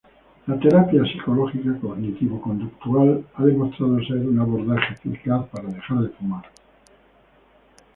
[0.47, 6.43] La terapia psicológica cognitivo-conductual ha demostrado ser un abordaje eficaz para dejar de fumar.